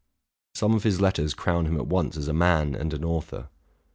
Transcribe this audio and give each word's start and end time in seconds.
Some 0.55 0.73
of 0.73 0.81
his 0.81 0.99
letters 0.99 1.35
crown 1.35 1.67
him 1.67 1.77
at 1.77 1.85
once 1.85 2.17
as 2.17 2.27
a 2.27 2.33
man 2.33 2.73
and 2.73 2.91
an 2.91 3.03
author. 3.05 3.49